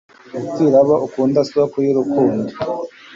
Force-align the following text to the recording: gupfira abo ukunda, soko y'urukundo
gupfira 0.35 0.75
abo 0.83 0.95
ukunda, 1.05 1.39
soko 1.51 1.75
y'urukundo 1.85 2.51